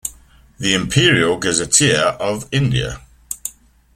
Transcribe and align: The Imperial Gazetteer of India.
The 0.57 0.73
Imperial 0.73 1.37
Gazetteer 1.37 2.17
of 2.19 2.49
India. 2.51 3.01